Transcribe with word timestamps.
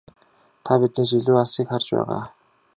Тэд 0.63 0.77
биднээс 0.81 1.11
илүү 1.17 1.35
алсыг 1.41 1.67
харж 1.69 1.87
байгаа. 1.95 2.23